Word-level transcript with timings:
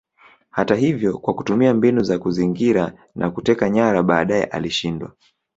Hata 0.49 0.75
hivyo 0.75 1.17
kwa 1.17 1.33
kutumia 1.33 1.73
mbinu 1.73 2.03
za 2.03 2.19
kuzingira 2.19 2.93
na 3.15 3.31
kuteka 3.31 3.69
nyara 3.69 4.03
baadaye 4.03 4.43
alishindwa 4.43 5.11